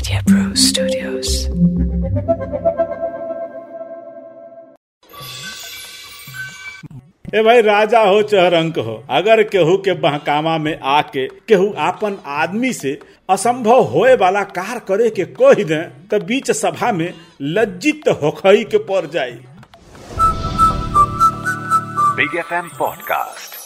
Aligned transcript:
Media 0.00 0.22
Pro 0.24 0.54
Studios. 0.54 1.48
ए 7.34 7.42
भाई 7.46 7.60
राजा 7.62 8.00
हो 8.04 8.22
चाहे 8.30 8.48
रंक 8.50 8.78
हो 8.86 8.94
अगर 9.18 9.42
केहू 9.48 9.76
के 9.84 9.92
बहकामा 10.04 10.56
में 10.66 10.78
आके 10.92 11.26
केहू 11.48 11.72
आपन 11.88 12.16
आदमी 12.36 12.72
से 12.78 12.98
असंभव 13.34 13.82
होए 13.92 14.14
वाला 14.22 14.42
कार 14.58 14.78
करे 14.88 15.10
के 15.18 15.24
कह 15.40 15.62
दे 15.72 15.80
तो 16.10 16.18
बीच 16.30 16.50
सभा 16.62 16.90
में 17.00 17.12
लज्जित 17.58 18.08
होखई 18.22 18.64
के 18.74 18.78
पड़ 18.90 19.06
जाई 19.16 19.38
Big 22.20 22.32
FM 22.40 22.66
Podcast. 22.78 23.59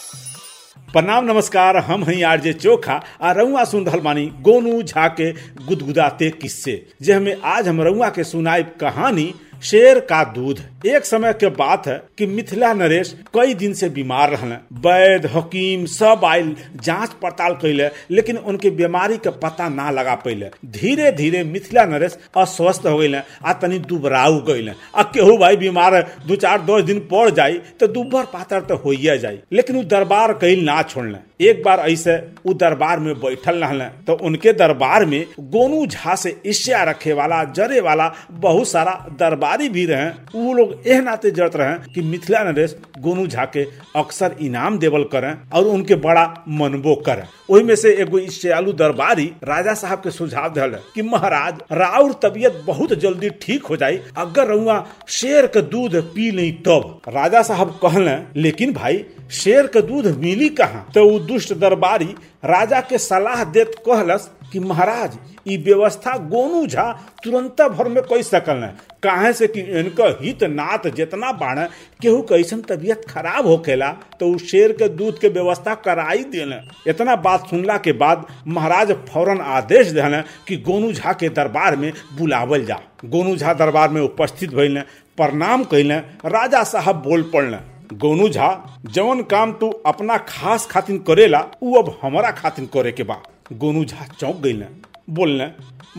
प्रणाम, 0.95 1.25
नमस्कार, 1.25 1.77
हम 1.77 2.05
हैं 2.05 2.23
आरजे 2.25 2.53
चोखा, 2.53 3.03
आ 3.23 3.33
रउआ 3.33 3.65
सुन 3.65 3.87
रहल 3.87 4.01
बानी 4.01 4.27
गोनू 4.41 4.83
झा 4.83 5.09
के 5.09 5.33
गुदगुदाते 5.67 6.31
किस्से। 6.31 6.87
जे 7.03 7.13
हमें 7.13 7.37
आज 7.45 7.69
हम 7.69 7.81
रउआ 7.81 8.09
के 8.09 8.25
सुनाई 8.25 8.63
कहानी 8.63 9.35
शेर 9.65 9.99
का 10.01 10.23
दूध 10.25 10.59
एक 10.87 11.05
समय 11.05 11.33
के 11.33 11.49
बात 11.49 11.87
है 11.87 11.97
कि 12.19 12.27
मिथिला 12.27 12.73
नरेश 12.75 13.15
कई 13.35 13.55
दिन 13.55 13.73
से 13.75 13.89
बीमार 13.89 14.31
रहने 14.31 14.57
वैद 14.87 15.27
हकीम 15.27 15.85
सब 15.87 16.25
आयल 16.25 16.55
जाँच 16.83 17.13
पड़ताल 17.23 17.55
कैले 17.63 17.89
लेकिन 18.11 18.37
उनके 18.37 18.71
बीमारी 18.81 19.17
के 19.17 19.31
पता 19.43 19.69
ना 19.69 19.91
लगा 19.91 20.15
पैले 20.15 20.51
धीरे 20.71 21.11
धीरे 21.13 21.43
मिथिला 21.45 21.85
नरेश 21.85 22.19
अस्वस्थ 22.37 22.87
हो 22.87 22.97
गए 22.99 23.23
आ 23.45 23.53
तनी 23.53 23.79
दुबराउ 23.89 24.41
गए 24.49 24.75
आ 24.95 25.03
केहू 25.03 25.37
भाई 25.39 25.57
बीमार 25.57 25.95
है, 25.95 26.03
दू 26.27 26.37
चार, 26.37 26.61
दस 26.61 26.85
दिन 26.85 27.01
पड़ 27.13 27.29
जाये 27.31 27.61
तो 27.81 27.87
दुबर 27.87 28.25
पातर 28.33 28.61
तो 28.61 28.77
हो 28.77 28.95
जाये 28.95 29.43
लेकिन 29.53 29.87
दरबार 29.89 30.33
कहीं 30.33 30.63
ना 30.65 30.83
छोड़ले। 30.83 31.19
एक 31.41 31.63
बार 31.63 31.79
ऐसे 31.81 32.17
उ 32.47 32.53
दरबार 32.55 33.01
में 33.01 33.15
बैठल 33.21 33.57
रहले 33.57 33.85
तो 34.07 34.15
उनके 34.27 34.53
दरबार 34.53 35.05
में 35.05 35.25
गोनू 35.41 35.87
झा 35.87 36.15
से 36.15 36.31
ईर्ष्या 36.47 36.83
रखे 36.85 37.13
वाला, 37.13 37.43
जरे 37.47 37.81
वाला 37.81 38.13
बहुत 38.33 38.69
सारा 38.69 38.93
दरबारी 39.21 39.69
भी 39.69 39.85
रहे। 39.87 40.09
वो 40.35 40.53
लोग 40.53 40.87
एह 40.87 41.01
नाते 41.01 41.31
जड़त 41.31 41.57
रहे 41.57 41.93
कि 41.95 42.03
मिथिला 42.03 42.43
नरेश 42.45 42.77
गोनू 42.99 43.27
झा 43.27 43.45
के 43.47 43.65
अक्सर 43.97 44.37
इनाम 44.41 44.79
देवल 44.79 45.05
करें 45.13 45.33
और 45.51 45.65
उनके 45.65 45.95
बड़ा 45.97 46.25
मनबो 46.51 46.95
करें। 47.07 47.23
वही 47.51 47.63
में 47.63 47.75
से 47.77 47.95
एगो 48.03 48.19
ईर्ष्यालु 48.19 48.73
दरबारी 48.75 49.25
राजा 49.45 49.75
साहब 49.75 49.99
के 49.99 50.11
सुझाव 50.11 50.53
दिल 50.53 50.77
कि 50.95 51.03
महाराज, 51.03 51.59
राउर 51.73 52.13
तबियत 52.23 52.63
बहुत 52.67 52.93
जल्दी 52.95 53.31
ठीक 53.43 53.67
हो 53.67 53.77
जाये 53.77 54.03
अगर 54.19 54.47
रउआ 54.49 54.85
शेर 55.11 55.47
के 55.47 55.63
दूध 55.65 55.97
पी 56.15 56.31
नहीं 56.33 56.53
तब। 56.63 57.01
राजा 57.09 57.43
साहब 57.43 57.79
कहले, 57.83 58.17
लेकिन 58.41 58.73
भाई 58.75 59.05
शेर 59.31 59.67
के 59.67 59.83
दूध 59.83 60.07
मिली 60.07 60.49
कहाँ? 60.49 60.91
तो 60.95 61.19
दुष्ट 61.19 61.53
दरबारी 61.55 62.15
राजा 62.45 62.81
के 62.81 62.99
सलाह 62.99 63.45
देत 63.45 63.73
कहलस 63.87 64.31
कि, 64.53 64.61
महाराज, 64.61 65.19
ई 65.49 65.57
व्यवस्था 65.57 66.17
गोनू 66.19 66.67
झा 66.67 66.93
तुरंत 67.25 67.63
भर 67.63 67.89
में 67.89 68.03
कई 68.03 68.23
सकल 68.23 68.57
है। 68.57 68.77
काहे 69.03 69.33
से 69.33 69.47
कि 69.47 69.61
इनका 69.61 70.19
हित 70.21 70.45
नात 70.45 70.87
जितना 70.87 71.33
बाढ़ 71.33 71.59
केहू 72.03 72.23
कैसन 72.23 72.61
तबियत 72.61 73.05
खराब 73.11 73.47
होखेला 73.47 73.91
तो 74.21 74.29
उ 74.29 74.39
शेर 74.39 74.73
के 74.73 74.89
दूध 74.89 75.19
के 75.19 75.29
व्यवस्था 75.29 75.75
कराई 75.75 76.25
देले। 76.25 76.91
इतना 76.91 77.17
बात 77.17 77.49
सुनला 77.51 77.77
के 77.77 77.93
बाद 77.93 78.27
महाराज 78.47 78.93
फ़ौरन 78.93 79.41
आदेश 79.41 79.87
दिले 79.87 80.23
कि 80.49 80.57
गोनू 80.57 80.93
झा 80.93 81.13
के 81.13 81.29
दरबार 81.29 81.77
में 81.77 81.93
बुलावल 82.19 82.65
जा। 82.65 82.81
गोनू 83.05 83.37
झा 83.37 83.55
दरबार 83.55 83.89
में 83.89 84.01
उपस्थित 84.01 84.55
भइले, 84.55 84.81
प्रणाम 85.17 85.65
कैले 85.65 85.97
राजा 86.27 86.63
साहब 86.65 86.97
बोल 86.97 87.23
पड़ले। 87.23 87.74
गोनू 88.03 88.29
झा 88.29 88.49
जवन 88.95 89.21
काम 89.31 89.53
तू 89.61 89.69
अपना 89.87 90.17
खास 90.29 90.67
खातिन 90.71 90.99
करेला, 91.09 91.41
उ 91.63 91.75
अब 91.79 91.99
हमारा 92.03 92.31
खातिन 92.41 92.67
करे 92.75 92.93
के 92.93 93.03
बा। 93.03 93.17
गोनू 93.53 93.85
झा 93.85 94.07
चौंक 94.19 94.37
गईले 94.43 94.67
बोलने 95.15 95.51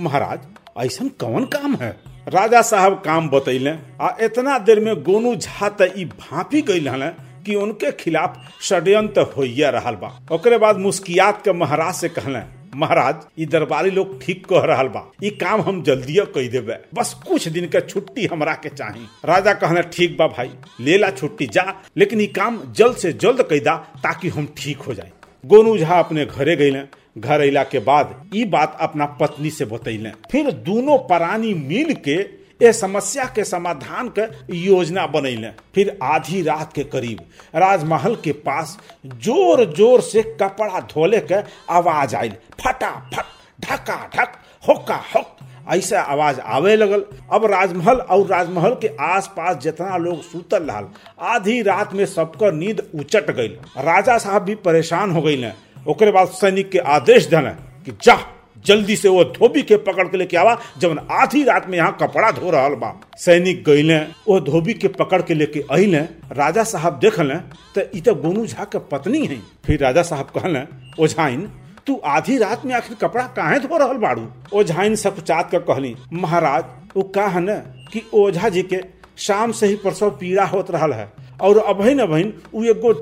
महाराज 0.03 0.39
ऐसा 0.85 1.05
कौन 1.19 1.45
काम 1.55 1.75
है? 1.81 1.91
राजा 2.29 2.61
साहब 2.61 3.01
काम 3.05 3.29
बतैले 3.29 3.73
आ 4.01 4.09
इतना 4.25 4.57
देर 4.67 4.79
में 4.85 4.95
गोनू 5.03 5.35
झा 5.35 5.69
त 5.81 5.89
भापी 6.19 6.61
गई 6.69 6.85
हले 6.87 7.09
कि 7.45 7.55
उनके 7.55 7.91
खिलाफ 7.99 8.37
षड्यंत्र 8.69 9.21
होइया 9.37 9.69
रहल 9.69 9.95
बा। 10.01 10.09
ओकरे 10.35 10.57
बाद 10.57 10.77
मुस्कियात 10.85 11.41
के 11.45 11.53
महाराज 11.53 11.93
से 11.95 12.09
कहले 12.09 12.39
महाराज 12.75 13.25
ये 13.39 13.45
दरबारी 13.45 13.91
लोग 13.91 14.19
ठीक 14.21 14.45
कह 14.45 14.65
रहा 14.65 14.83
बा। 14.95 15.03
ये 15.23 15.29
काम 15.41 15.61
हम 15.61 15.81
जल्दी 15.83 16.15
कह 16.35 16.47
देवे 16.49 16.77
बस 16.93 17.13
कुछ 17.27 17.47
दिन 17.47 17.65
के 17.75 17.81
छुट्टी 17.81 18.25
हमरा 18.25 18.53
के 18.63 18.69
चाही। 18.69 19.05
राजा 19.25 19.53
कहने, 19.53 19.81
ठीक 19.93 20.17
बा 20.17 20.27
भाई, 20.27 20.51
ले 20.79 20.97
ला 20.97 21.09
छुट्टी, 21.11 21.47
जा। 21.47 21.73
लेकिन 21.97 22.21
ये 22.21 22.27
काम 22.35 22.61
जल्द 22.77 22.95
से 22.97 23.13
जल्द 23.13 23.41
कह 23.49 23.59
दा, 23.59 23.75
ताकि 24.03 24.29
हम 24.29 24.53
ठीक 24.57 24.77
हो 24.77 24.93
जाए 24.93 25.11
गोनू 25.43 25.77
झा 25.77 25.99
अपने 25.99 26.25
घरे 26.25 26.55
गए 26.55 26.87
घर 27.17 27.41
अला 27.41 27.63
के 27.63 27.79
बाद 27.79 28.29
ये 28.35 28.45
बात 28.45 28.77
अपना 28.81 29.05
पत्नी 29.19 29.49
से 29.49 29.65
बतैले 29.65 30.09
फिर 30.31 30.51
दोनों 30.65 30.97
प्राणी 31.07 31.53
मिल 31.53 31.93
के 32.07 32.15
ये 32.59 32.71
समस्या 32.73 33.23
के 33.35 33.43
समाधान 33.43 34.09
के 34.17 34.25
योजना 34.57 35.05
बनैले। 35.07 35.49
फिर 35.75 35.97
आधी 36.03 36.41
रात 36.41 36.73
के 36.73 36.83
करीब 36.85 37.19
राजमहल 37.55 38.15
के 38.15 38.31
पास 38.45 38.77
ज़ोर 39.05 39.65
ज़ोर 39.73 40.01
से 40.01 40.23
कपड़ा 40.41 40.79
धोले 40.93 41.19
के 41.21 41.41
आवाज़ 41.73 42.15
आयल 42.15 42.33
फटाफट 42.61 43.33
ढका 43.61 43.95
ढक 44.15 44.37
होका 44.67 44.95
होक 45.15 45.35
ऐसा 45.73 46.01
आवाज़ 46.01 46.39
आवे 46.39 46.75
लगल। 46.75 47.03
अब 47.33 47.45
राजमहल 47.45 47.97
और 47.97 48.25
राजमहल 48.27 48.73
के 48.81 48.89
आसपास 49.03 49.57
जितना 49.57 49.97
लोग 49.97 50.21
सुतल 50.23 50.63
रहल, 50.63 50.87
आधी 51.23 51.61
रात 51.61 51.93
में 51.93 52.05
सबका 52.05 52.51
नींद 52.51 52.81
उचट 52.95 53.31
गई 53.31 53.47
राजा 53.79 54.17
साहब 54.17 54.43
भी 54.43 54.55
परेशान 54.61 55.11
हो 55.11 55.21
गई 55.21 55.51
ओकरे 55.87 56.11
बाद 56.11 56.27
सैनिक 56.29 56.69
के 56.71 56.79
आदेश 56.79 57.25
देने 57.25 57.49
कि 57.85 57.97
जा। 58.03 58.17
जल्दी 58.65 58.95
से 58.95 59.09
वो 59.09 59.23
धोबी 59.31 59.61
के 59.61 59.77
पकड़ 59.79 60.07
के 60.07 60.17
लेके 60.17 60.37
आवा, 60.37 60.57
जब 60.77 61.07
आधी 61.11 61.43
रात 61.43 61.67
में 61.69 61.77
यहाँ 61.77 61.97
कपड़ा 62.01 62.31
धो 62.31 62.49
रहा 62.49 62.69
बा। 62.69 62.93
सैनिक 63.17 63.63
गईले 63.65 63.97
वो 64.27 64.39
धोबी 64.41 64.73
के 64.73 64.87
पकड़ 64.93 65.21
के 65.21 65.33
लेके 65.33 65.63
अले 65.71 65.99
राजा 66.33 66.63
साहब 66.65 66.99
देखले 66.99 67.35
तो 67.75 67.81
इ 67.97 68.01
तो 68.01 68.15
गोनू 68.15 68.45
झा 68.45 68.63
के 68.65 68.79
पत्नी 68.87 69.25
है। 69.25 69.39
फिर 69.65 69.79
राजा 69.79 70.01
साहब 70.03 70.31
कहले 70.37 70.59
ओझाइन 71.03 71.49
तू 71.87 71.99
आधी 72.05 72.37
रात 72.37 72.65
में 72.65 72.73
आखिर 72.75 72.97
कपड़ा 72.97 73.23
काहे 73.35 73.59
धो 73.59 73.77
रहल 73.77 73.97
बाड़ू? 73.97 74.27
ओझाइन 74.53 74.95
सकुचात 74.95 75.51
कर 75.51 75.59
कहली, 75.61 75.95
महाराज 76.13 76.63
वो 76.95 77.03
कहा 77.15 77.39
न 77.39 77.57
कि 77.93 78.01
ओझा 78.13 78.49
जी 78.49 78.61
के 78.63 78.81
शाम 79.17 79.51
से 79.51 79.67
ही 79.67 79.75
प्रसव 79.75 80.09
पीड़ा 80.11 80.45
होत 80.45 80.71
रहा 80.71 80.95
है। 80.95 81.07
और 81.41 81.57
अभइन 81.59 81.99
अभिन 81.99 82.33
उ 82.53 82.63
एगो 82.65 82.93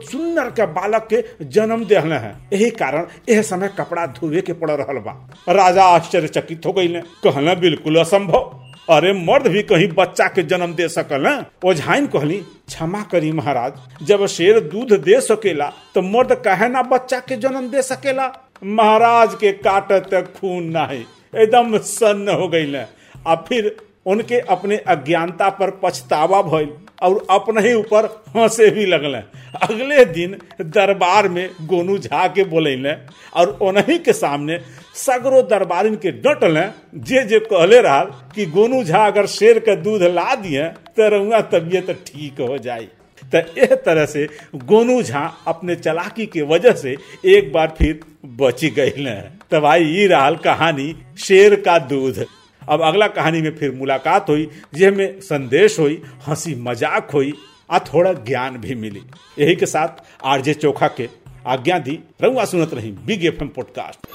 के 0.52 0.66
बालक 0.74 1.08
के 1.14 1.24
जन्म 1.46 1.86
देहले 1.86 2.16
है। 2.16 2.36
यही 2.54 2.70
कारण 2.74 3.06
यह 3.30 3.42
समय 3.44 3.70
कपड़ा 3.80 4.06
धोवे 4.10 4.42
के 4.42 4.54
पड़ 4.54 4.72
रहा 4.72 5.00
बा। 5.02 5.14
राजा 5.50 5.84
आश्चर्यचकित 5.86 6.66
हो 6.66 6.74
गई 6.74 6.88
कहले, 7.24 7.56
बिल्कुल 7.56 8.00
असंभव। 8.00 8.60
अरे, 8.90 9.12
मर्द 9.16 9.48
भी 9.48 9.62
कहीं 9.64 9.88
बच्चा 9.90 10.28
के 10.28 10.44
जन्म 10.44 10.74
दे 10.74 10.88
सकल 10.90 11.28
ओझाइन 11.66 12.08
कहली, 12.08 12.38
क्षमा 12.68 13.02
करी 13.04 13.32
महाराज, 13.32 13.74
जब 14.04 14.26
शेर 14.28 14.60
दूध 14.62 14.94
दे 15.04 15.20
सकेला 15.22 15.72
तो 15.96 16.02
मर्द 16.02 16.34
कहे 16.46 16.68
ना 16.70 16.82
बच्चा 16.84 17.20
के 17.20 17.36
जन्म 17.38 17.70
दे 17.70 17.82
सकेला? 17.82 18.28
महाराज 18.64 19.36
के 19.36 19.52
काटत 19.54 20.34
खून 20.38 20.64
नहीं, 20.72 21.04
एकदम 21.34 21.78
सन्न 21.80 22.30
हो 22.32 22.48
गई 22.48 22.76
आ 23.28 23.36
फिर 23.38 23.76
उनके 24.06 24.40
अपने 24.52 24.78
अज्ञानता 24.88 25.50
पर 25.50 25.70
पछतावा 25.84 26.42
भइल 26.42 26.70
और 27.02 27.26
अपने 27.32 27.62
ही 27.62 27.74
ऊपर 27.74 28.06
हंसे 28.36 28.70
भी 28.70 28.86
लगल। 28.86 29.14
अगले 29.62 30.06
दिन 30.06 30.38
दरबार 30.62 31.28
में 31.30 31.50
गोनू 31.64 31.98
झा 31.98 32.28
के 32.28 32.44
बोले 32.46 32.76
और 33.34 33.50
उन्हीं 33.62 33.98
के 34.00 34.14
सामने 34.14 34.60
सगरो 34.96 35.42
दरबारिन 35.44 35.96
के 35.96 36.12
डटल। 36.12 36.64
जे 36.96 37.24
जे 37.24 37.40
कहले 37.42 37.80
रहा 37.82 38.04
कि 38.36 38.46
गोनू 38.48 38.84
झा 38.84 39.06
अगर 39.06 39.26
शेर 39.28 39.60
के 39.60 39.76
दूध 39.76 40.04
ला 40.04 40.36
दिए 40.36 40.68
तो 40.98 41.10
रउआ 41.10 41.42
तबियत 41.52 41.92
ठीक 42.08 42.42
हो 42.42 42.58
जाए 42.58 42.88
तो 43.22 43.38
यह 43.58 43.76
तरह 43.86 44.06
से 44.06 44.28
गोनू 44.66 45.02
झा 45.02 45.26
अपने 45.48 45.76
चलाकी 45.76 46.26
के 46.26 46.42
वजह 46.46 46.74
से 46.76 46.96
एक 47.28 47.52
बार 47.54 47.74
फिर 47.78 48.00
बची 48.40 48.70
गई 48.70 49.06
तो 49.52 49.62
भाई 49.62 49.84
ये 49.86 50.08
रहा 50.08 50.32
कहानी 50.44 50.94
शेर 51.20 51.56
का 51.62 51.78
दूध। 51.80 52.26
अब 52.70 52.82
अगला 52.82 53.08
कहानी 53.08 53.42
में 53.42 53.56
फिर 53.56 53.72
मुलाकात 53.72 54.30
हुई, 54.30 54.50
जिसमें 54.74 55.20
संदेश 55.22 55.80
हुई, 55.80 56.02
हँसी 56.28 56.56
मज़ाक 56.56 57.12
हुई, 57.12 57.34
आ 57.72 57.80
थोड़ा 57.80 58.14
ज्ञान 58.14 58.58
भी 58.58 58.76
मिली। 58.76 59.02
यही 59.40 59.56
के 59.56 59.66
साथ 59.66 60.04
आरजे 60.26 60.54
चोखा 60.54 60.88
के 60.88 61.10
आज्ञा 61.48 61.80
दी 61.80 62.00
रंगवा 62.22 62.46
सुनत 62.46 62.74
रही 62.74 62.92
बिग 62.92 63.26
एफ़ 63.26 63.42
एम 63.42 63.48
पॉडकास्ट 63.48 64.08